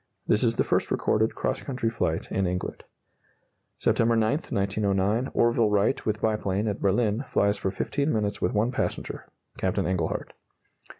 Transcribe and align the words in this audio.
This 0.25 0.43
is 0.43 0.55
the 0.55 0.63
first 0.63 0.89
recorded 0.89 1.35
cross 1.35 1.61
country 1.61 1.91
flight 1.91 2.31
in 2.31 2.47
England. 2.47 2.85
September 3.77 4.15
9, 4.15 4.31
1909 4.49 5.29
Orville 5.35 5.69
Wright, 5.69 6.03
with 6.07 6.19
biplane, 6.21 6.67
at 6.67 6.81
Berlin, 6.81 7.23
flies 7.27 7.59
for 7.59 7.69
15 7.69 8.11
minutes 8.11 8.41
with 8.41 8.51
one 8.51 8.71
passenger 8.71 9.27
Captain 9.59 9.85
Englehardt. 9.85 10.31